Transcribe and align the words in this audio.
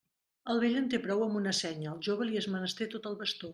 El 0.53 0.61
vell 0.63 0.77
en 0.79 0.87
té 0.93 0.99
prou 1.03 1.21
amb 1.27 1.37
una 1.41 1.53
senya, 1.59 1.89
al 1.93 2.01
jove 2.09 2.29
li 2.31 2.43
és 2.43 2.51
menester 2.57 2.91
tot 2.97 3.09
el 3.13 3.23
bastó. 3.25 3.49